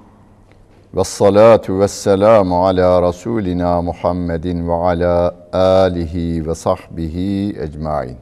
[0.94, 8.16] Ve salatu ve selamu ala Resulina Muhammedin ve ala alihi ve sahbihi ecmain.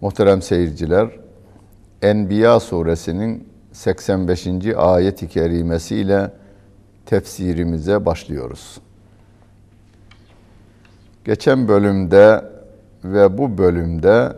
[0.00, 1.08] Muhterem seyirciler,
[2.02, 4.46] Enbiya suresinin 85.
[4.76, 6.30] ayet-i kerimesiyle
[7.06, 8.80] tefsirimize başlıyoruz.
[11.24, 12.44] Geçen bölümde
[13.04, 14.32] ve bu bölümde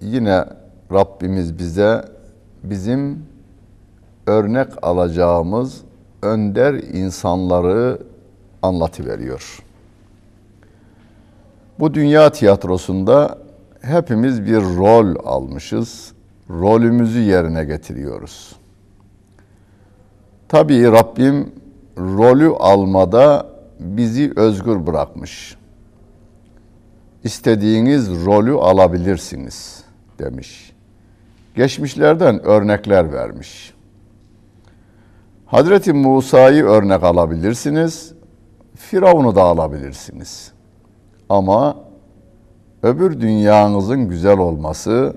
[0.00, 0.44] yine
[0.92, 2.04] Rabbimiz bize
[2.62, 3.26] bizim
[4.26, 5.80] örnek alacağımız
[6.22, 7.98] önder insanları
[8.62, 9.58] anlatıveriyor.
[11.78, 13.38] Bu dünya tiyatrosunda
[13.80, 16.12] hepimiz bir rol almışız.
[16.50, 18.61] Rolümüzü yerine getiriyoruz.
[20.52, 21.52] Tabii Rabbim
[21.98, 23.46] rolü almada
[23.80, 25.56] bizi özgür bırakmış.
[27.24, 29.84] İstediğiniz rolü alabilirsiniz
[30.18, 30.72] demiş.
[31.56, 33.74] Geçmişlerden örnekler vermiş.
[35.46, 38.12] Hazreti Musa'yı örnek alabilirsiniz,
[38.76, 40.52] Firavun'u da alabilirsiniz.
[41.28, 41.76] Ama
[42.82, 45.16] öbür dünyanızın güzel olması,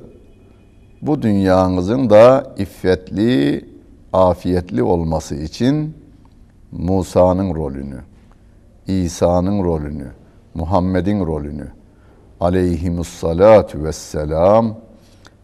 [1.01, 3.74] bu dünyanızın da iffetli,
[4.15, 5.97] afiyetli olması için
[6.71, 7.99] Musa'nın rolünü,
[8.87, 10.07] İsa'nın rolünü,
[10.53, 11.67] Muhammed'in rolünü,
[12.39, 14.77] aleyhimussalatu vesselam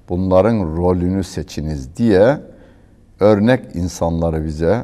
[0.09, 2.37] bunların rolünü seçiniz diye
[3.19, 4.83] örnek insanları bize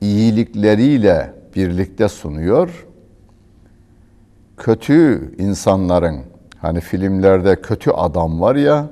[0.00, 2.86] iyilikleriyle birlikte sunuyor.
[4.56, 6.20] Kötü insanların
[6.58, 8.86] hani filmlerde kötü adam var ya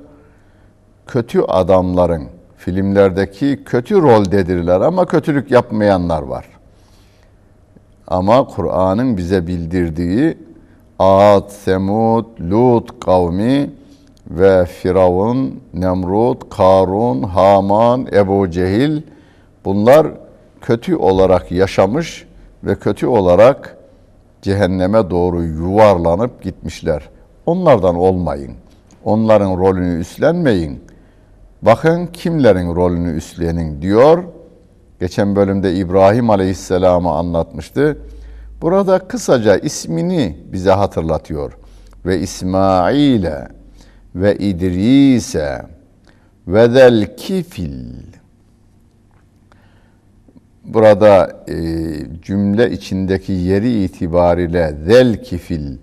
[1.07, 6.45] kötü adamların filmlerdeki kötü roldedirler ama kötülük yapmayanlar var.
[8.07, 10.37] Ama Kur'an'ın bize bildirdiği
[10.99, 13.69] Ad, Semud, Lut kavmi
[14.27, 19.01] ve Firavun, Nemrut, Karun, Haman, Ebu Cehil
[19.65, 20.07] bunlar
[20.61, 22.27] kötü olarak yaşamış
[22.63, 23.77] ve kötü olarak
[24.41, 27.09] cehenneme doğru yuvarlanıp gitmişler.
[27.45, 28.53] Onlardan olmayın.
[29.03, 30.90] Onların rolünü üstlenmeyin.
[31.61, 34.23] Bakın kimlerin rolünü üstlenin diyor.
[34.99, 37.97] Geçen bölümde İbrahim Aleyhisselam'ı anlatmıştı.
[38.61, 41.57] Burada kısaca ismini bize hatırlatıyor.
[42.05, 43.47] Ve İsmail'e
[44.15, 45.65] ve İdris'e
[46.47, 47.93] ve zel kifil.
[50.65, 51.55] Burada e,
[52.21, 55.77] cümle içindeki yeri itibariyle zel kifil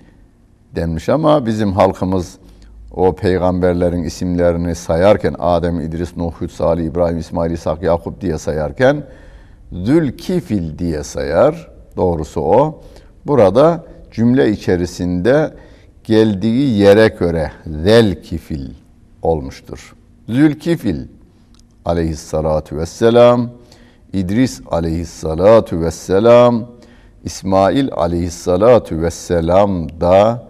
[0.77, 2.39] denmiş ama bizim halkımız
[2.93, 9.05] o peygamberlerin isimlerini sayarken Adem, İdris, Nuh, Hud, Salih, İbrahim, İsmail, İshak, Yakup diye sayarken
[9.73, 11.69] Zülkifil diye sayar.
[11.97, 12.83] Doğrusu o.
[13.27, 15.55] Burada cümle içerisinde
[16.05, 18.71] geldiği yere göre Zelkifil
[19.23, 19.95] olmuştur.
[20.29, 21.07] Zülkifil
[21.85, 23.51] aleyhissalatu vesselam,
[24.13, 26.67] İdris aleyhissalatu vesselam,
[27.25, 30.48] İsmail aleyhissalatu vesselam da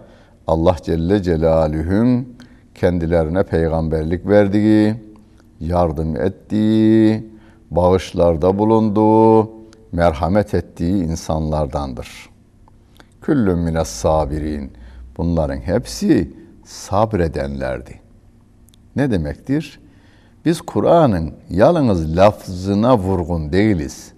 [0.49, 2.37] Allah Celle Celaluhu'nun
[2.75, 4.95] kendilerine peygamberlik verdiği,
[5.59, 7.29] yardım ettiği,
[7.71, 9.51] bağışlarda bulunduğu,
[9.91, 12.29] merhamet ettiği insanlardandır.
[13.21, 14.71] Küllün mines sabirin.
[15.17, 16.33] Bunların hepsi
[16.65, 18.01] sabredenlerdi.
[18.95, 19.79] Ne demektir?
[20.45, 24.13] Biz Kur'an'ın yalnız lafzına vurgun değiliz.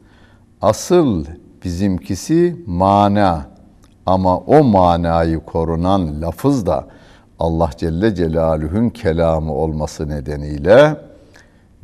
[0.61, 1.25] Asıl
[1.63, 3.50] bizimkisi mana.
[4.06, 6.88] Ama o manayı korunan lafız da
[7.39, 10.95] Allah Celle Celaluhu'nun kelamı olması nedeniyle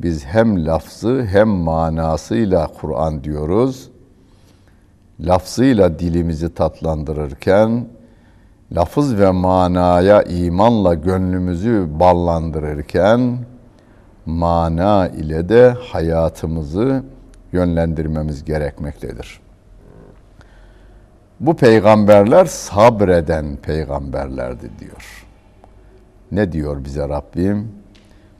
[0.00, 3.88] biz hem lafzı hem manasıyla Kur'an diyoruz.
[5.20, 7.86] Lafzıyla dilimizi tatlandırırken
[8.72, 13.38] lafız ve manaya imanla gönlümüzü ballandırırken
[14.26, 17.02] mana ile de hayatımızı
[17.52, 19.40] yönlendirmemiz gerekmektedir.
[21.40, 25.26] Bu peygamberler sabreden peygamberlerdi diyor.
[26.32, 27.72] Ne diyor bize Rabbim?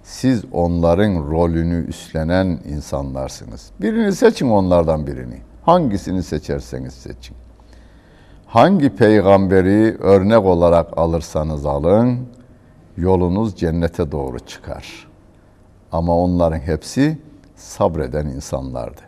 [0.03, 3.71] Siz onların rolünü üstlenen insanlarsınız.
[3.81, 5.41] Birini seçin onlardan birini.
[5.63, 7.37] Hangisini seçerseniz seçin.
[8.47, 12.19] Hangi peygamberi örnek olarak alırsanız alın,
[12.97, 15.09] yolunuz cennete doğru çıkar.
[15.93, 17.19] Ama onların hepsi
[17.57, 19.01] sabreden insanlardı.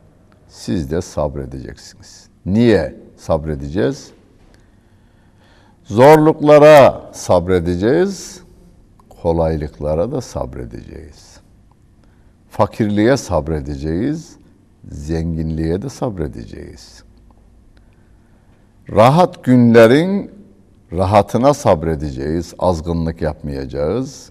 [0.48, 2.28] Siz de sabredeceksiniz.
[2.46, 4.10] Niye sabredeceğiz?
[5.84, 8.42] Zorluklara sabredeceğiz,
[9.22, 11.40] kolaylıklara da sabredeceğiz.
[12.50, 14.36] Fakirliğe sabredeceğiz,
[14.90, 17.02] zenginliğe de sabredeceğiz.
[18.90, 20.30] Rahat günlerin
[20.92, 24.30] rahatına sabredeceğiz, azgınlık yapmayacağız.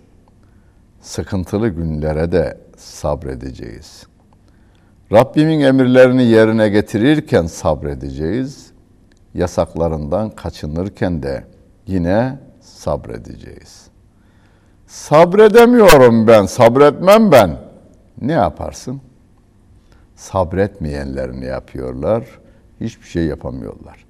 [1.01, 4.03] Sıkıntılı günlere de sabredeceğiz.
[5.11, 8.71] Rabbimin emirlerini yerine getirirken sabredeceğiz.
[9.33, 11.43] Yasaklarından kaçınırken de
[11.87, 13.87] yine sabredeceğiz.
[14.87, 17.57] Sabredemiyorum ben, sabretmem ben.
[18.21, 19.01] Ne yaparsın?
[20.15, 22.23] Sabretmeyenler ne yapıyorlar?
[22.81, 24.05] Hiçbir şey yapamıyorlar.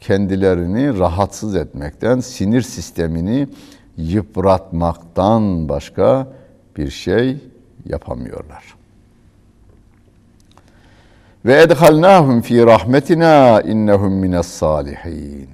[0.00, 3.48] Kendilerini rahatsız etmekten, sinir sistemini
[3.96, 6.28] yıpratmaktan başka
[6.76, 7.36] bir şey
[7.84, 8.77] yapamıyorlar.
[11.44, 15.50] Ve edhalnahum fi rahmetina innehum mines salihin.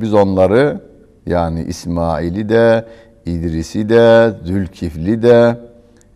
[0.00, 0.80] Biz onları
[1.26, 2.88] yani İsmail'i de,
[3.26, 5.58] İdris'i de, Zülkifli de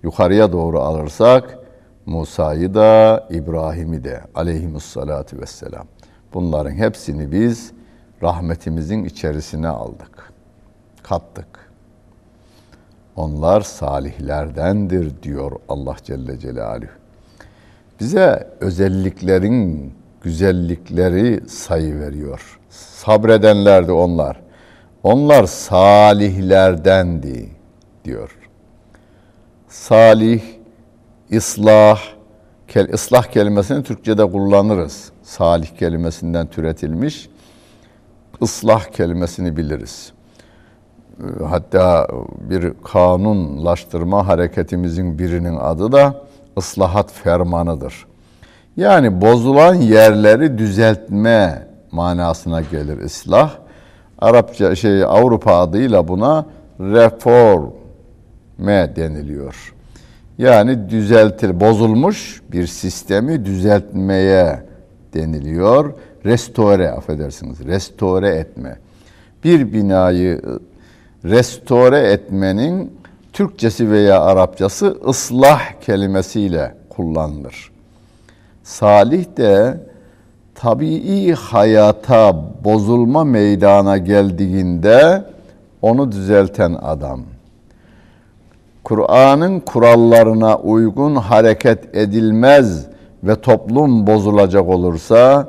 [0.03, 1.59] yukarıya doğru alırsak
[2.07, 5.87] Musa'yı da, İbrahim'i de aleyhimussalatu vesselam.
[6.35, 7.73] Bunların hepsini biz
[8.23, 10.33] rahmetimizin içerisine aldık,
[11.03, 11.71] kattık.
[13.17, 17.02] Onlar salihlerdendir diyor Allah Celle Celaluhu.
[18.03, 22.59] Bize özelliklerin güzellikleri sayı veriyor.
[22.71, 24.41] Sabredenlerdi onlar.
[25.03, 27.49] Onlar salihlerdendi
[28.05, 28.39] diyor.
[29.69, 30.43] Salih,
[31.33, 32.01] ıslah,
[32.69, 35.13] kel, ıslah kelimesini Türkçe'de kullanırız.
[35.23, 37.29] Salih kelimesinden türetilmiş.
[38.41, 40.13] Islah kelimesini biliriz.
[41.49, 42.09] Hatta
[42.51, 48.07] bir kanunlaştırma hareketimizin birinin adı da ıslahat fermanıdır.
[48.77, 53.51] Yani bozulan yerleri düzeltme manasına gelir ıslah.
[54.19, 56.47] Arapça şey Avrupa adıyla buna
[56.81, 57.73] reforme
[58.97, 59.75] deniliyor.
[60.39, 64.63] Yani düzeltir, bozulmuş bir sistemi düzeltmeye
[65.15, 65.93] deniliyor.
[66.25, 68.79] Restore affedersiniz, restore etme.
[69.45, 70.41] Bir binayı
[71.25, 72.93] restore etmenin
[73.33, 77.71] Türkçesi veya Arapçası ıslah kelimesiyle kullanılır.
[78.63, 79.81] Salih de
[80.55, 85.25] tabii hayata bozulma meydana geldiğinde
[85.83, 87.21] onu düzelten adam.
[88.85, 92.87] Kur'an'ın kurallarına uygun hareket edilmez
[93.25, 95.49] ve toplum bozulacak olursa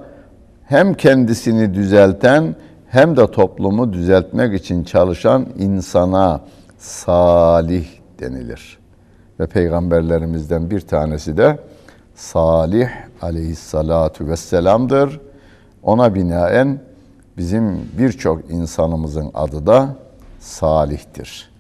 [0.66, 2.56] hem kendisini düzelten
[2.88, 6.42] hem de toplumu düzeltmek için çalışan insana
[6.84, 7.86] salih
[8.20, 8.78] denilir.
[9.40, 11.60] Ve peygamberlerimizden bir tanesi de
[12.16, 12.90] Salih
[13.22, 15.20] aleyhissalatu vesselam'dır.
[15.84, 16.80] Ona binaen
[17.38, 19.96] bizim birçok insanımızın adı da
[20.40, 21.52] Salih'tir.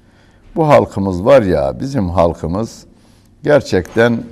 [0.55, 2.85] Bu halkımız var ya, bizim halkımız
[3.43, 4.23] gerçekten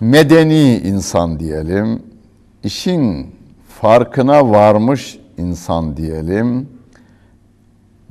[0.00, 2.02] medeni insan diyelim,
[2.62, 3.34] işin
[3.80, 6.73] farkına varmış insan diyelim.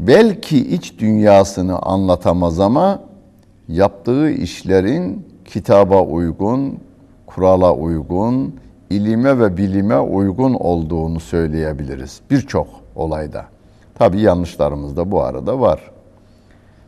[0.08, 3.00] Belki iç dünyasını anlatamaz ama
[3.68, 6.80] yaptığı işlerin kitaba uygun,
[7.26, 8.56] kurala uygun,
[8.90, 13.46] ilime ve bilime uygun olduğunu söyleyebiliriz birçok olayda.
[13.96, 15.80] Tabi yanlışlarımız da bu arada var.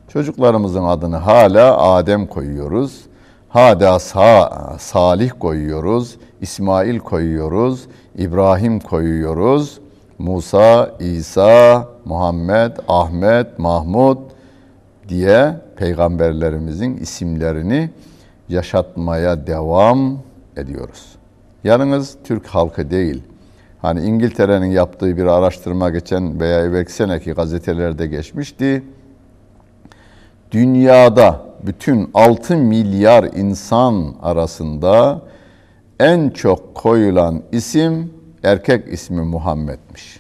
[0.08, 3.02] Çocuklarımızın adını hala Adem koyuyoruz.
[3.50, 6.18] Hala Sa Salih koyuyoruz.
[6.42, 7.88] İsmail koyuyoruz.
[8.18, 9.80] İbrahim koyuyoruz.
[10.20, 14.18] Musa, İsa, Muhammed, Ahmet, Mahmud
[15.08, 17.90] diye peygamberlerimizin isimlerini
[18.50, 20.18] yaşatmaya devam
[20.58, 21.16] ediyoruz.
[21.64, 23.24] Yalnız Türk halkı değil.
[23.82, 28.84] Hani İngiltere'nin yaptığı bir araştırma geçen veya evvelki seneki gazetelerde geçmişti.
[30.52, 35.22] Dünyada bütün 6 milyar insan arasında
[36.00, 38.14] en çok koyulan isim
[38.46, 40.20] erkek ismi Muhammed'miş.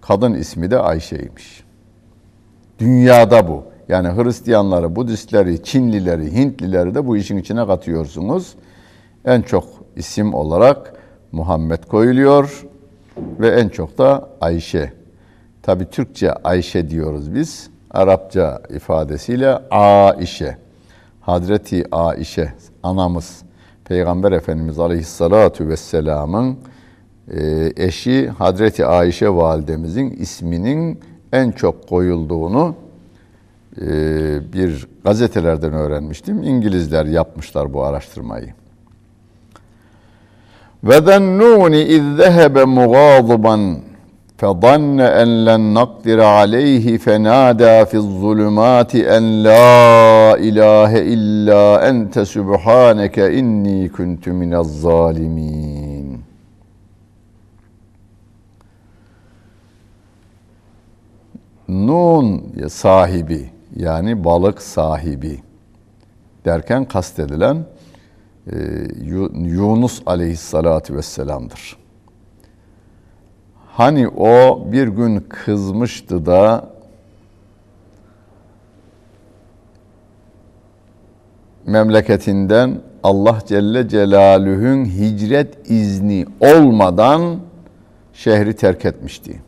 [0.00, 1.64] Kadın ismi de Ayşe'ymiş.
[2.78, 3.64] Dünyada bu.
[3.88, 8.54] Yani Hristiyanları, Budistleri, Çinlileri, Hintlileri de bu işin içine katıyorsunuz.
[9.24, 9.64] En çok
[9.96, 10.94] isim olarak
[11.32, 12.66] Muhammed koyuluyor
[13.16, 14.92] ve en çok da Ayşe.
[15.62, 17.70] Tabi Türkçe Ayşe diyoruz biz.
[17.90, 20.58] Arapça ifadesiyle Aişe.
[21.20, 23.43] Hazreti Aişe anamız
[23.84, 26.56] Peygamber Efendimiz Aleyhissalatu Vesselam'ın
[27.30, 31.00] e, eşi Hazreti Ayşe validemizin isminin
[31.32, 32.74] en çok koyulduğunu
[33.80, 33.86] e,
[34.52, 36.42] bir gazetelerden öğrenmiştim.
[36.42, 38.54] İngilizler yapmışlar bu araştırmayı.
[40.84, 42.64] Ve zennuni iz zehebe
[44.37, 53.87] فظن أن لن نقدر عليه فنادى في الظلمات أن لا إله إلا أنت سبحانك إني
[53.87, 56.19] كنت من الظالمين
[61.69, 65.39] Nun sahibi yani balık sahibi
[66.45, 67.65] derken kastedilen
[68.51, 68.57] e,
[69.33, 71.77] Yunus aleyhissalatu vesselam'dır.
[73.76, 76.70] Hani o bir gün kızmıştı da
[81.66, 87.38] memleketinden Allah Celle Celaluhu'nun hicret izni olmadan
[88.12, 89.42] şehri terk etmişti.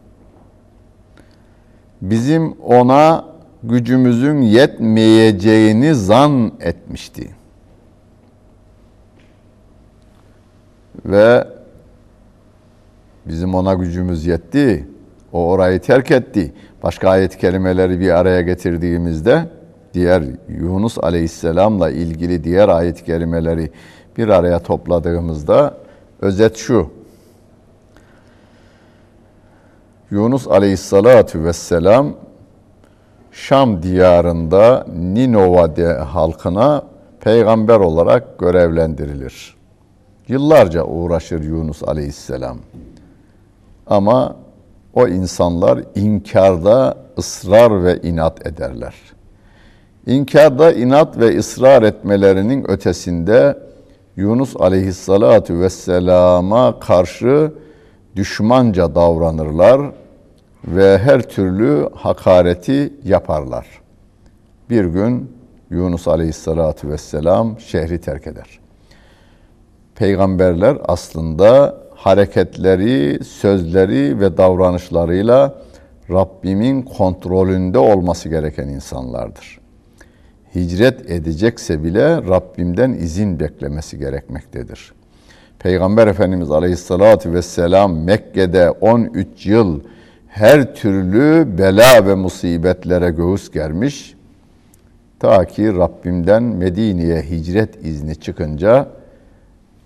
[2.01, 3.25] Bizim ona
[3.63, 7.31] gücümüzün yetmeyeceğini zan etmişti.
[11.05, 11.56] Ve
[13.29, 14.89] bizim ona gücümüz yetti.
[15.33, 16.53] O orayı terk etti.
[16.83, 19.49] Başka ayet kelimeleri bir araya getirdiğimizde
[19.95, 23.71] diğer Yunus Aleyhisselam'la ilgili diğer ayet kelimeleri
[24.17, 25.77] bir araya topladığımızda
[26.21, 26.91] özet şu.
[30.11, 32.15] Yunus Aleyhisselatü Vesselam
[33.33, 35.69] Şam diyarında Ninova
[36.15, 36.83] halkına
[37.21, 39.57] peygamber olarak görevlendirilir.
[40.29, 42.59] Yıllarca uğraşır Yunus Aleyhisselam.
[43.87, 44.37] Ama
[44.95, 48.95] o insanlar inkarda ısrar ve inat ederler.
[50.07, 53.59] İnkarda inat ve ısrar etmelerinin ötesinde
[54.17, 57.53] Yunus aleyhissalatu vesselama karşı
[58.17, 59.81] düşmanca davranırlar
[60.65, 63.67] ve her türlü hakareti yaparlar.
[64.71, 65.37] Bir gün
[65.71, 68.59] Yunus aleyhissalatu vesselam şehri terk eder.
[69.95, 71.77] Peygamberler aslında
[72.07, 75.55] hareketleri, sözleri ve davranışlarıyla
[76.11, 79.59] Rabbimin kontrolünde olması gereken insanlardır.
[80.55, 84.93] Hicret edecekse bile Rabbimden izin beklemesi gerekmektedir.
[85.59, 89.81] Peygamber Efendimiz Aleyhisselatü Vesselam Mekke'de 13 yıl
[90.29, 94.15] her türlü bela ve musibetlere göğüs germiş.
[95.21, 98.89] Ta ki Rabbimden Medine'ye hicret izni çıkınca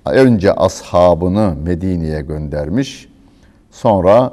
[0.06, 3.08] önce ashabını Medine'ye göndermiş.
[3.70, 4.32] Sonra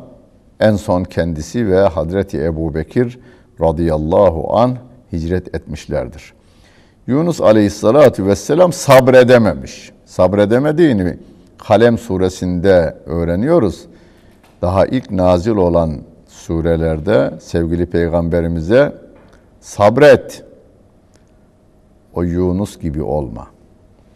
[0.59, 3.19] en son kendisi ve Hazreti Ebu Bekir
[3.61, 4.77] radıyallahu an
[5.11, 6.33] hicret etmişlerdir.
[7.07, 9.91] Yunus aleyhissalatu vesselam sabredememiş.
[10.05, 11.17] Sabredemediğini
[11.57, 13.85] Kalem suresinde öğreniyoruz.
[14.61, 18.93] Daha ilk nazil olan surelerde sevgili peygamberimize
[19.61, 20.43] sabret.
[22.13, 23.47] O Yunus gibi olma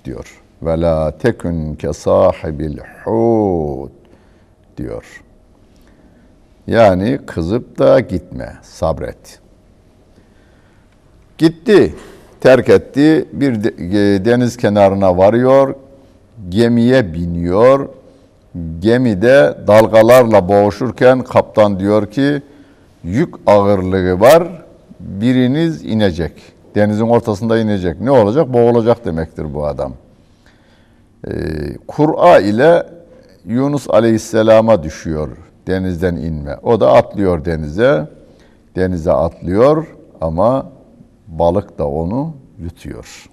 [0.05, 3.91] diyor ve la tekun ke sahibil hud
[4.77, 5.23] diyor.
[6.67, 9.39] Yani kızıp da gitme, sabret.
[11.37, 11.95] Gitti,
[12.41, 15.75] terk etti, bir e, deniz kenarına varıyor,
[16.49, 17.89] gemiye biniyor.
[18.79, 22.41] Gemide dalgalarla boğuşurken kaptan diyor ki,
[23.03, 24.63] yük ağırlığı var,
[24.99, 26.33] biriniz inecek.
[26.75, 28.01] Denizin ortasında inecek.
[28.01, 28.53] Ne olacak?
[28.53, 29.93] Boğulacak demektir bu adam.
[31.27, 32.83] Ee, Kur'a ile
[33.45, 35.37] Yunus Aleyhisselam'a düşüyor
[35.67, 36.57] denizden inme.
[36.63, 38.07] O da atlıyor denize.
[38.75, 39.87] Denize atlıyor
[40.21, 40.71] ama
[41.27, 43.29] balık da onu yutuyor.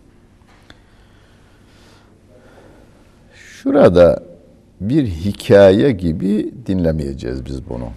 [3.35, 4.23] Şurada
[4.81, 7.89] bir hikaye gibi dinlemeyeceğiz biz bunu.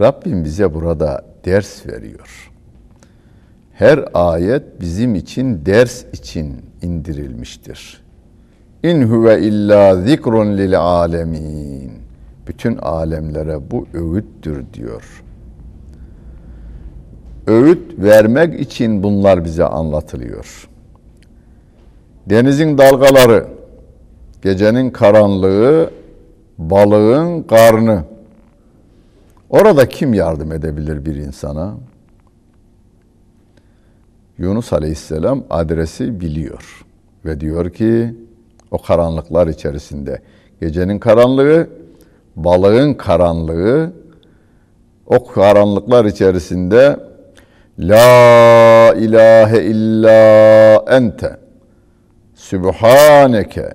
[0.00, 2.51] Rabbim bize burada ders veriyor.
[3.72, 8.02] Her ayet bizim için ders için indirilmiştir.
[8.82, 11.92] İn huve illa zikrun lil alemin.
[12.46, 15.22] Bütün alemlere bu öğüttür diyor.
[17.46, 20.68] Öğüt vermek için bunlar bize anlatılıyor.
[22.26, 23.46] Denizin dalgaları,
[24.42, 25.90] gecenin karanlığı,
[26.58, 28.04] balığın karnı.
[29.50, 31.74] Orada kim yardım edebilir bir insana?
[34.38, 36.84] Yunus Aleyhisselam adresi biliyor
[37.24, 38.14] ve diyor ki
[38.70, 40.22] o karanlıklar içerisinde
[40.60, 41.68] gecenin karanlığı,
[42.36, 43.92] balığın karanlığı,
[45.06, 46.96] o karanlıklar içerisinde
[47.78, 51.36] La ilahe illa ente
[52.34, 53.74] Sübhaneke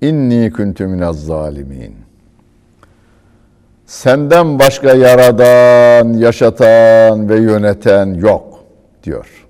[0.00, 1.96] inni kuntu minez zalimin.
[3.86, 8.64] Senden başka yaradan, yaşatan ve yöneten yok
[9.04, 9.41] diyor.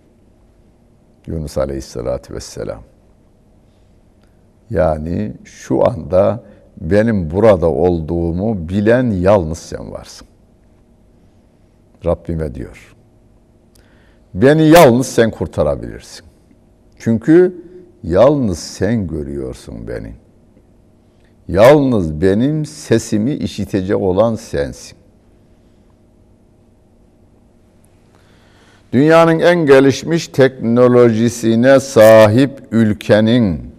[1.26, 2.83] Yunus Aleyhisselatü Vesselam.
[4.71, 6.43] Yani şu anda
[6.81, 10.29] benim burada olduğumu bilen yalnız sen varsın.
[12.05, 12.97] Rabbime diyor.
[14.35, 16.26] Beni yalnız sen kurtarabilirsin.
[16.99, 17.64] Çünkü
[18.02, 20.14] yalnız sen görüyorsun beni.
[21.49, 25.02] Yalnız benim sesimi işitecek olan sensin.
[28.93, 33.73] Dünyanın en gelişmiş teknolojisine sahip ülkenin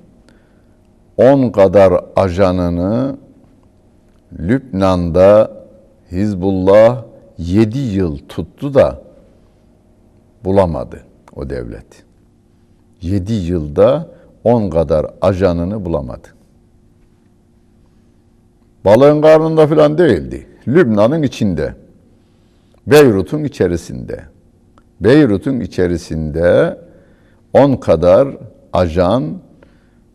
[1.17, 3.17] 10 kadar ajanını
[4.39, 5.51] Lübnan'da
[6.11, 7.03] Hizbullah
[7.37, 9.01] 7 yıl tuttu da
[10.45, 11.03] bulamadı
[11.35, 12.03] o devlet.
[13.01, 14.09] 7 yılda
[14.43, 16.27] 10 kadar ajanını bulamadı.
[18.85, 20.47] Balığın karnında falan değildi.
[20.67, 21.75] Lübnan'ın içinde.
[22.87, 24.32] Beyrut'un içerisinde.
[25.03, 26.77] Beyrut'un içerisinde
[27.53, 28.27] 10 kadar
[28.73, 29.23] ajan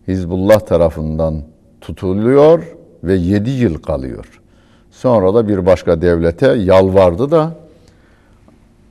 [0.08, 1.42] Hizbullah tarafından
[1.80, 2.62] tutuluyor
[3.04, 4.40] ve 7 yıl kalıyor.
[4.90, 7.52] Sonra da bir başka devlete yalvardı da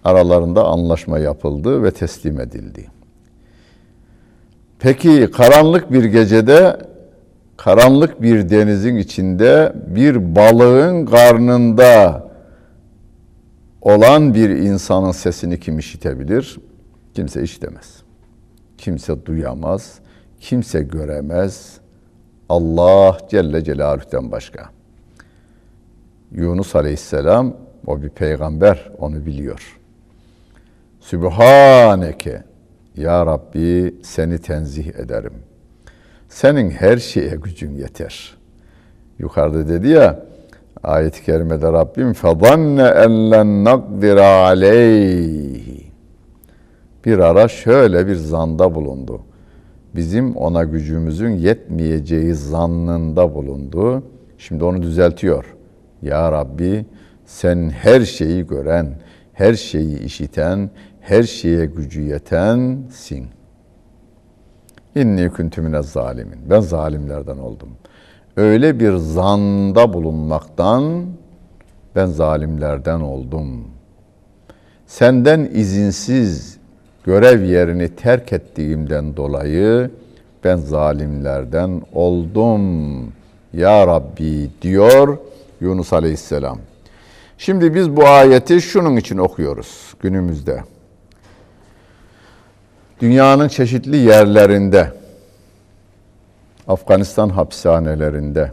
[0.04, 2.88] aralarında anlaşma yapıldı ve teslim edildi.
[4.80, 6.77] Peki karanlık bir gecede
[7.58, 12.26] karanlık bir denizin içinde bir balığın karnında
[13.88, 16.60] olan bir insanın sesini kim işitebilir?
[17.13, 18.01] Kimse işitemez.
[18.77, 20.00] Kimse duyamaz.
[20.39, 21.77] Kimse göremez.
[22.50, 24.70] Allah Celle Celaluhu'dan başka.
[26.32, 29.79] Yunus Aleyhisselam o bir peygamber onu biliyor.
[31.00, 32.44] Sübhaneke
[32.96, 35.34] ya Rabbi seni tenzih ederim.
[36.29, 38.38] Senin her şeye gücün yeter.
[39.20, 40.25] Yukarıda dedi ya
[40.83, 45.83] ayet-i kerimede Rabbim فَظَنَّ اَنْ لَنْ نَقْدِرَ عَلَيْهِ
[47.05, 49.21] Bir ara şöyle bir zanda bulundu.
[49.95, 54.02] Bizim ona gücümüzün yetmeyeceği zannında bulundu.
[54.38, 55.57] Şimdi onu düzeltiyor.
[56.02, 56.87] Ya Rabbi
[57.26, 58.99] sen her şeyi gören,
[59.33, 63.26] her şeyi işiten, her şeye gücü yetensin.
[64.95, 66.38] İnni kuntu mine zalimin.
[66.50, 67.69] Ben zalimlerden oldum.
[68.38, 71.05] Öyle bir zanda bulunmaktan
[71.96, 73.68] ben zalimlerden oldum.
[74.88, 76.57] Senden izinsiz
[77.03, 79.92] görev yerini terk ettiğimden dolayı
[80.44, 82.62] ben zalimlerden oldum.
[83.53, 85.18] Ya Rabbi diyor
[85.62, 86.59] Yunus Aleyhisselam.
[87.38, 90.64] Şimdi biz bu ayeti şunun için okuyoruz günümüzde.
[93.01, 94.92] Dünyanın çeşitli yerlerinde,
[96.68, 98.51] Afganistan hapishanelerinde,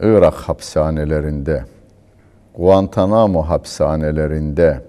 [0.00, 1.64] Irak hapishanelerinde,
[2.54, 4.82] Guantanamo hapishanelerinde,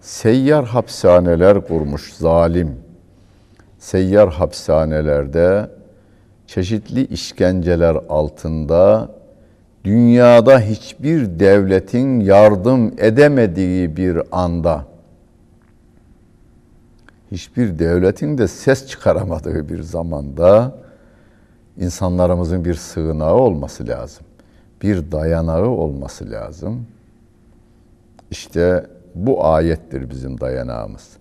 [0.00, 2.76] seyyar hapishaneler kurmuş zalim,
[3.78, 5.70] seyyar hapishanelerde
[6.46, 9.10] çeşitli işkenceler altında
[9.84, 14.84] dünyada hiçbir devletin yardım edemediği bir anda
[17.32, 20.85] hiçbir devletin de ses çıkaramadığı bir zamanda
[21.78, 24.26] insanlarımızın bir sığınağı olması lazım.
[24.82, 26.86] Bir dayanağı olması lazım.
[28.30, 31.16] İşte bu ayettir bizim dayanağımız.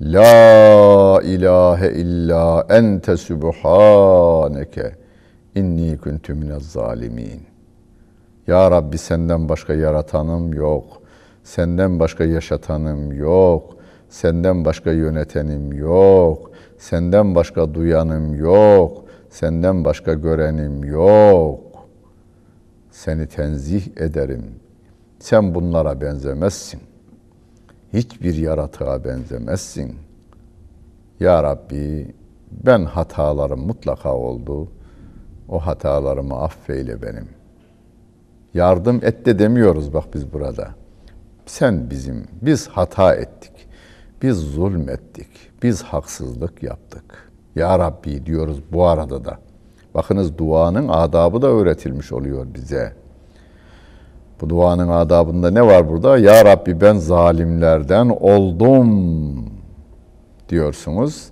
[0.00, 4.92] La ilahe illa ente subhaneke
[5.54, 7.42] inni kuntu minez zalimin.
[8.46, 10.84] Ya Rabbi senden başka yaratanım yok.
[11.44, 13.76] Senden başka yaşatanım yok.
[14.08, 16.50] Senden başka yönetenim yok.
[16.78, 19.04] Senden başka duyanım yok.
[19.30, 21.88] Senden başka görenim yok.
[22.90, 24.44] Seni tenzih ederim.
[25.18, 26.80] Sen bunlara benzemezsin.
[27.92, 29.96] Hiçbir yaratığa benzemezsin.
[31.20, 32.14] Ya Rabbi
[32.50, 34.68] ben hatalarım mutlaka oldu.
[35.48, 37.28] O hatalarımı affeyle benim.
[38.54, 40.68] Yardım et de demiyoruz bak biz burada.
[41.46, 43.52] Sen bizim, biz hata ettik.
[44.22, 45.28] Biz zulmettik.
[45.62, 47.29] Biz haksızlık yaptık.
[47.56, 49.38] Ya Rabbi diyoruz bu arada da.
[49.94, 52.92] Bakınız duanın adabı da öğretilmiş oluyor bize.
[54.40, 56.18] Bu duanın adabında ne var burada?
[56.18, 58.90] Ya Rabbi ben zalimlerden oldum
[60.48, 61.28] diyorsunuz.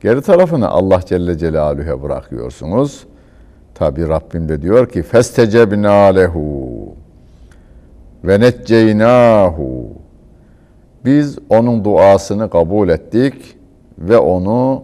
[0.00, 3.06] Geri tarafını Allah Celle Celaluhu'ya bırakıyorsunuz.
[3.74, 6.94] Tabi Rabbim de diyor ki festecebna lehu
[8.24, 9.88] ve necceynahu
[11.04, 13.56] biz onun duasını kabul ettik
[13.98, 14.82] ve onu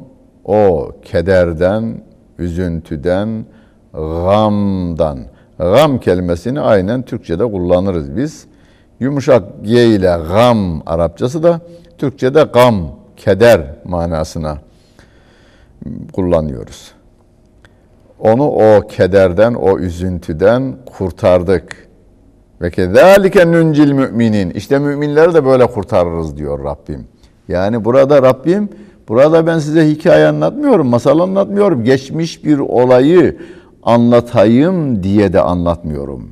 [0.49, 2.03] o kederden,
[2.39, 3.45] üzüntüden,
[3.93, 5.19] gamdan,
[5.59, 8.47] gam kelimesini aynen Türkçe'de kullanırız biz.
[9.01, 11.61] Yumuşak G ile gam Arapçası da
[11.99, 14.59] Türkçe'de gam, keder manasına
[16.13, 16.93] kullanıyoruz.
[18.19, 21.89] onu o kederden, o üzüntüden kurtardık.
[22.61, 24.51] Ve kezalike nuncil müminin.
[24.51, 27.09] İşte müminleri de böyle kurtarırız diyor Rabbim.
[27.49, 28.69] Yani burada Rabbim,
[29.09, 31.85] burada ben size hikaye anlatmıyorum, masal anlatmıyorum.
[31.85, 33.37] Geçmiş bir olayı
[33.83, 36.29] anlatayım diye de anlatmıyorum.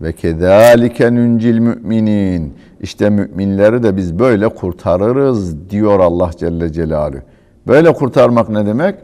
[0.00, 2.54] Ve kezalike nuncil müminin.
[2.80, 7.20] İşte müminleri de biz böyle kurtarırız diyor Allah Celle Celaluhu.
[7.66, 8.94] Böyle kurtarmak ne demek?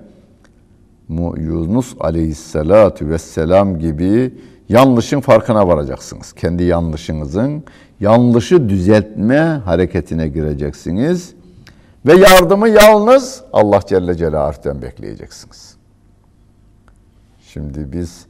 [1.37, 4.35] Yunus aleyhissalatu vesselam gibi
[4.69, 6.33] yanlışın farkına varacaksınız.
[6.33, 7.63] Kendi yanlışınızın
[8.01, 11.35] yanlışı düzeltme hareketine gireceksiniz.
[12.07, 15.77] Ve yardımı yalnız Allah Celle Celaluhu'dan bekleyeceksiniz.
[17.41, 18.27] Şimdi biz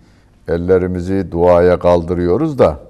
[0.48, 2.80] ellerimizi duaya kaldırıyoruz da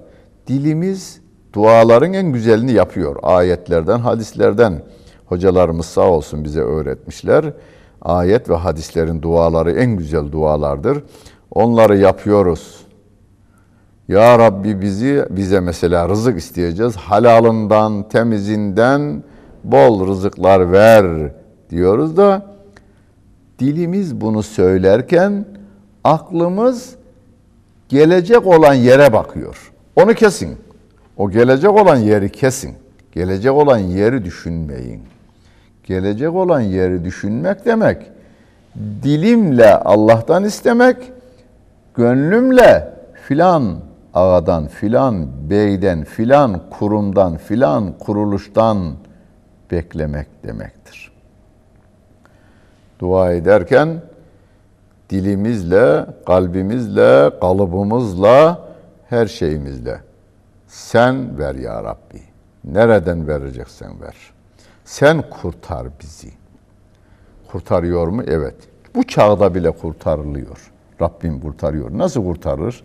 [0.47, 1.21] dilimiz
[1.53, 3.15] duaların en güzelini yapıyor.
[3.23, 4.81] Ayetlerden, hadislerden
[5.25, 7.53] hocalarımız sağ olsun bize öğretmişler.
[8.01, 11.03] Ayet ve hadislerin duaları en güzel dualardır.
[11.51, 12.79] Onları yapıyoruz.
[14.07, 16.95] Ya Rabbi bizi bize mesela rızık isteyeceğiz.
[16.95, 19.23] Halalından, temizinden
[19.63, 21.31] bol rızıklar ver
[21.69, 22.45] diyoruz da
[23.59, 25.45] dilimiz bunu söylerken
[26.03, 26.95] aklımız
[27.89, 29.71] gelecek olan yere bakıyor.
[29.95, 30.57] Onu kesin.
[31.17, 32.75] O gelecek olan yeri kesin.
[33.11, 35.01] Gelecek olan yeri düşünmeyin.
[35.83, 37.97] Gelecek olan yeri düşünmek demek
[39.03, 40.97] dilimle Allah'tan istemek,
[41.95, 42.93] gönlümle
[43.27, 43.77] filan
[44.13, 48.77] ağadan, filan beyden, filan kurumdan, filan kuruluştan
[49.71, 51.11] beklemek demektir.
[52.99, 54.01] Dua ederken
[55.09, 58.69] dilimizle, kalbimizle, kalıbımızla,
[59.09, 60.01] her şeyimizle
[60.67, 62.21] sen ver ya Rabbi.
[62.63, 64.15] Nereden vereceksen ver.
[64.85, 66.29] Sen kurtar bizi.
[67.51, 68.23] Kurtarıyor mu?
[68.27, 68.55] Evet.
[68.95, 70.71] Bu çağda bile kurtarılıyor.
[71.01, 71.97] Rabbim kurtarıyor.
[71.97, 72.83] Nasıl kurtarır?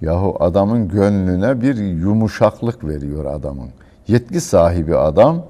[0.00, 3.70] Yahu adamın gönlüne bir yumuşaklık veriyor adamın.
[4.08, 5.46] Yetki sahibi adam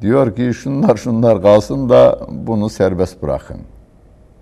[0.00, 3.60] diyor ki şunlar şunlar kalsın da bunu serbest bırakın.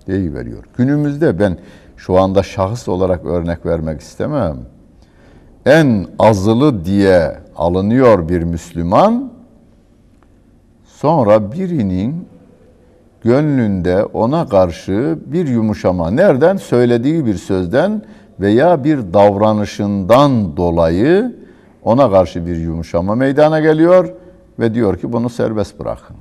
[0.09, 0.65] veriyor.
[0.77, 1.59] Günümüzde ben
[1.97, 4.57] şu anda şahıs olarak örnek vermek istemem.
[5.67, 9.33] En azılı diye alınıyor bir Müslüman.
[10.85, 12.29] Sonra birinin
[13.23, 18.03] gönlünde ona karşı bir yumuşama nereden söylediği bir sözden
[18.41, 21.37] veya bir davranışından dolayı
[21.83, 24.09] ona karşı bir yumuşama meydana geliyor
[24.59, 26.17] ve diyor ki bunu serbest bırakın.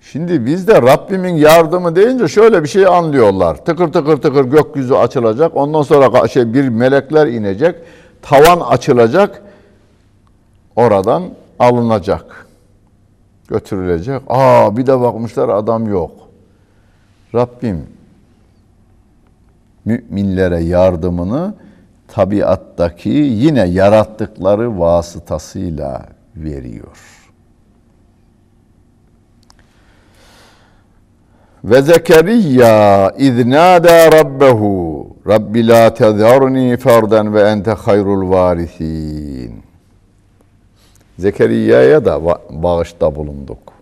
[0.00, 3.64] Şimdi biz de Rabbimin yardımı deyince şöyle bir şey anlıyorlar.
[3.64, 5.56] Tıkır tıkır tıkır gökyüzü açılacak.
[5.56, 7.76] Ondan sonra şey bir melekler inecek.
[8.22, 9.42] Tavan açılacak.
[10.76, 11.22] Oradan
[11.58, 12.46] alınacak.
[13.48, 14.22] Götürülecek.
[14.28, 16.10] Aa bir de bakmışlar adam yok.
[17.34, 17.86] Rabbim
[19.84, 21.54] müminlere yardımını
[22.16, 26.98] tabiattaki yine yarattıkları vasıtasıyla veriyor.
[31.64, 39.62] Ve Zekeriya iznâdâ rabbehu Rabbi la tezarni ferden ve ente hayrul varisin.
[41.18, 43.72] Zekeriya'ya da bağışta bulunduk.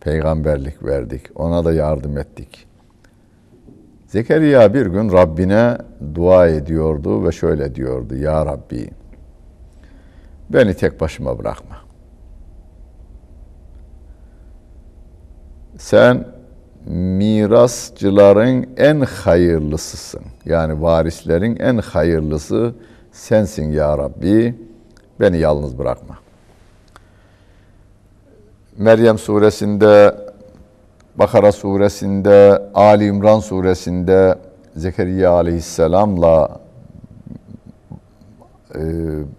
[0.00, 1.22] Peygamberlik verdik.
[1.34, 2.69] Ona da yardım ettik.
[4.10, 5.78] Zekeriya bir gün Rabbine
[6.14, 8.16] dua ediyordu ve şöyle diyordu.
[8.16, 8.90] Ya Rabbi
[10.50, 11.76] beni tek başıma bırakma.
[15.78, 16.26] Sen
[16.86, 20.22] mirasçıların en hayırlısısın.
[20.44, 22.74] Yani varislerin en hayırlısı
[23.12, 24.54] sensin ya Rabbi.
[25.20, 26.18] Beni yalnız bırakma.
[28.78, 30.16] Meryem suresinde,
[31.16, 34.38] Bakara suresinde, Ali İmran suresinde
[34.76, 36.60] Zekeriya aleyhisselamla
[38.74, 38.80] e,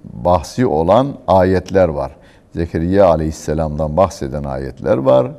[0.03, 2.11] bahsi olan ayetler var.
[2.55, 5.31] Zekeriya aleyhisselamdan bahseden ayetler var.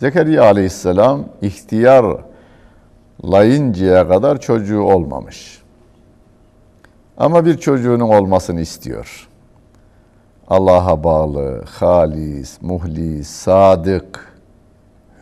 [0.00, 5.62] Zekeriya aleyhisselam ihtiyarlayıncaya kadar çocuğu olmamış.
[7.16, 9.28] Ama bir çocuğunun olmasını istiyor.
[10.48, 14.33] Allah'a bağlı, halis, muhlis, sadık,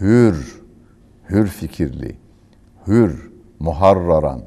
[0.02, 0.62] hür,
[1.30, 2.16] hür fikirli,
[2.86, 4.42] hür, muharraran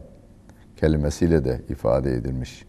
[0.77, 2.65] kelimesiyle de ifade edilmiş.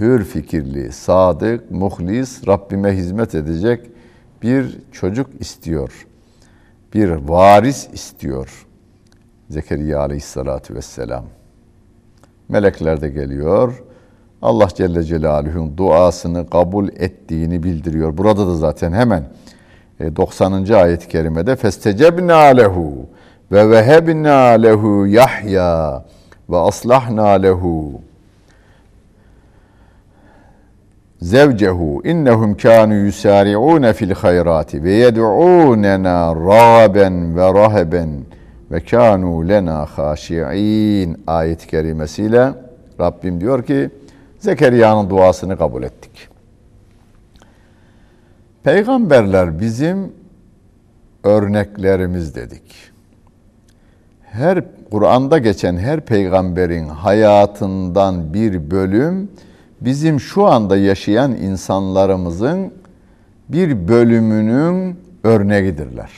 [0.00, 3.90] Hür fikirli, sadık, muhlis, Rabbime hizmet edecek
[4.42, 6.06] bir çocuk istiyor
[6.96, 8.66] bir varis istiyor
[9.50, 11.24] Zekeriya aleyhissalatu vesselam.
[12.48, 13.82] Melekler de geliyor.
[14.42, 18.18] Allah Celle Celaluhu'nun duasını kabul ettiğini bildiriyor.
[18.18, 19.24] Burada da zaten hemen
[20.00, 20.70] 90.
[20.70, 23.06] E, ayet-i kerimede festecebna lehu
[23.52, 26.04] ve vehebna lehu Yahya
[26.50, 28.00] ve aslahna lehu
[31.20, 38.10] zevcehu innehum kanu yusari'un fil hayrati ve yed'unena ragaben ve rahaben
[38.70, 42.48] ve kanu lena haşi'in ayet-i kerimesiyle
[43.00, 43.90] Rabbim diyor ki
[44.38, 46.35] Zekeriya'nın duasını kabul ettik.
[48.66, 50.12] Peygamberler bizim
[51.24, 52.74] örneklerimiz dedik.
[54.22, 59.28] Her Kur'an'da geçen her peygamberin hayatından bir bölüm
[59.80, 62.72] bizim şu anda yaşayan insanlarımızın
[63.48, 66.10] bir bölümünün örneğidirler.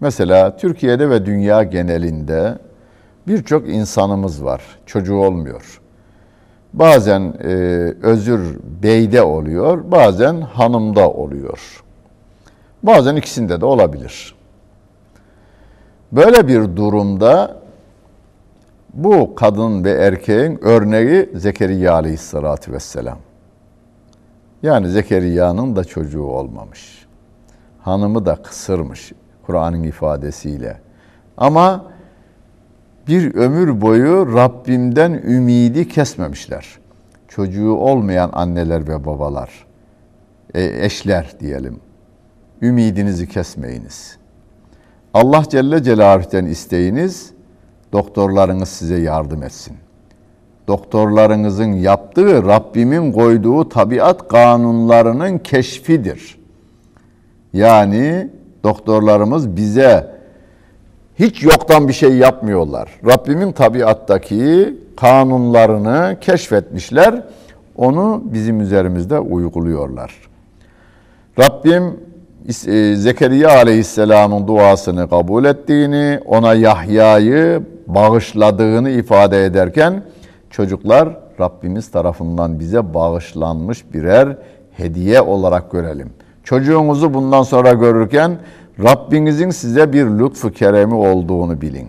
[0.00, 2.58] Mesela Türkiye'de ve dünya genelinde
[3.28, 4.62] birçok insanımız var.
[4.86, 5.79] Çocuğu olmuyor.
[6.72, 7.48] Bazen e,
[8.02, 11.82] özür beyde oluyor, bazen hanımda oluyor.
[12.82, 14.34] Bazen ikisinde de olabilir.
[16.12, 17.60] Böyle bir durumda
[18.94, 23.18] bu kadın ve erkeğin örneği Zekeriya aleyhissalatü vesselam.
[24.62, 27.06] Yani Zekeriya'nın da çocuğu olmamış.
[27.80, 29.12] Hanımı da kısırmış
[29.46, 30.80] Kur'an'ın ifadesiyle.
[31.36, 31.84] Ama
[33.08, 36.66] bir ömür boyu Rabbimden ümidi kesmemişler.
[37.28, 39.66] Çocuğu olmayan anneler ve babalar,
[40.54, 41.80] e, eşler diyelim.
[42.62, 44.16] Ümidinizi kesmeyiniz.
[45.14, 47.32] Allah Celle Celaluhu'den isteyiniz,
[47.92, 49.76] doktorlarınız size yardım etsin.
[50.68, 56.38] Doktorlarınızın yaptığı Rabbimin koyduğu tabiat kanunlarının keşfidir.
[57.52, 58.30] Yani
[58.64, 60.19] doktorlarımız bize
[61.20, 62.88] hiç yoktan bir şey yapmıyorlar.
[63.06, 67.22] Rabbimin tabiattaki kanunlarını keşfetmişler.
[67.76, 70.14] Onu bizim üzerimizde uyguluyorlar.
[71.38, 72.00] Rabbim
[72.66, 80.02] e, Zekeriya Aleyhisselam'ın duasını kabul ettiğini, ona Yahya'yı bağışladığını ifade ederken
[80.50, 81.08] çocuklar
[81.40, 84.36] Rabbimiz tarafından bize bağışlanmış birer
[84.76, 86.10] hediye olarak görelim.
[86.44, 88.38] Çocuğunuzu bundan sonra görürken
[88.82, 91.88] Rabbinizin size bir lütfu keremi olduğunu bilin.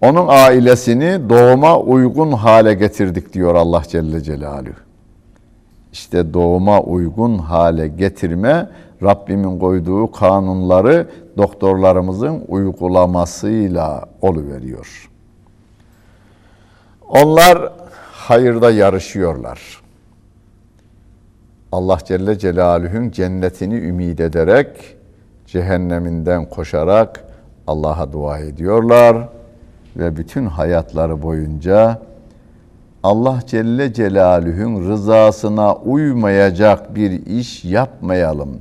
[0.00, 4.74] Onun ailesini doğuma uygun hale getirdik diyor Allah Celle Celaluhu.
[5.92, 8.68] İşte doğuma uygun hale getirme
[9.02, 15.10] Rabbimin koyduğu kanunları doktorlarımızın uygulamasıyla oluveriyor.
[17.08, 17.72] Onlar
[18.12, 19.82] hayırda yarışıyorlar.
[21.72, 24.96] Allah Celle Celaluhu'nun cennetini ümit ederek
[25.46, 27.24] cehenneminden koşarak
[27.66, 29.28] Allah'a dua ediyorlar
[29.96, 32.00] ve bütün hayatları boyunca
[33.02, 38.60] Allah Celle Celaluhu'nun rızasına uymayacak bir iş yapmayalım.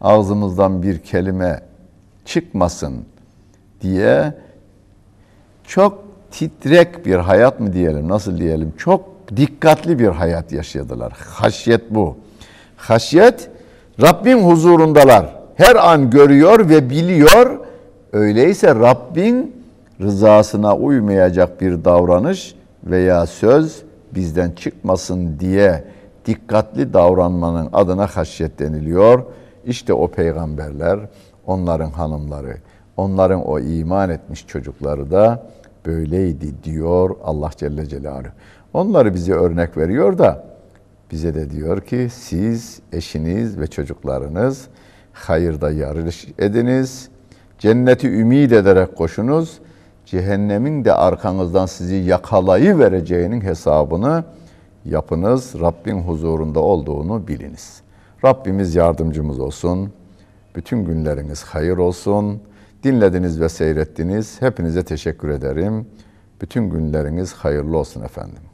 [0.00, 1.60] Ağzımızdan bir kelime
[2.24, 2.94] çıkmasın
[3.80, 4.34] diye
[5.64, 8.72] çok titrek bir hayat mı diyelim, nasıl diyelim?
[8.78, 9.04] Çok
[9.36, 11.12] dikkatli bir hayat yaşadılar.
[11.12, 12.16] Haşyet bu.
[12.76, 13.50] Haşyet
[14.02, 15.33] Rabbin huzurundalar.
[15.56, 17.58] Her an görüyor ve biliyor.
[18.12, 19.64] Öyleyse Rabbin
[20.00, 23.82] rızasına uymayacak bir davranış veya söz
[24.14, 25.84] bizden çıkmasın diye
[26.26, 29.24] dikkatli davranmanın adına haşyet deniliyor.
[29.66, 30.98] İşte o peygamberler,
[31.46, 32.56] onların hanımları,
[32.96, 35.46] onların o iman etmiş çocukları da
[35.86, 38.32] böyleydi diyor Allah Celle Celaluhu.
[38.72, 40.44] Onları bize örnek veriyor da
[41.10, 44.68] bize de diyor ki siz, eşiniz ve çocuklarınız
[45.14, 47.08] hayırda yarış ediniz.
[47.58, 49.58] Cenneti ümit ederek koşunuz.
[50.06, 54.24] Cehennemin de arkanızdan sizi yakalayı vereceğinin hesabını
[54.84, 55.54] yapınız.
[55.60, 57.82] Rabbin huzurunda olduğunu biliniz.
[58.24, 59.92] Rabbimiz yardımcımız olsun.
[60.56, 62.40] Bütün günleriniz hayır olsun.
[62.82, 64.42] Dinlediniz ve seyrettiniz.
[64.42, 65.86] Hepinize teşekkür ederim.
[66.40, 68.44] Bütün günleriniz hayırlı olsun efendim.